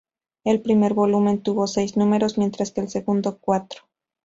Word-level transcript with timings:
El 0.43 0.63
primer 0.63 0.95
volumen 0.95 1.43
tuvo 1.43 1.67
seis 1.67 1.95
números, 1.95 2.39
mientras 2.39 2.71
que 2.71 2.81
el 2.81 2.89
segundo 2.89 3.37
cuatro. 3.37 3.81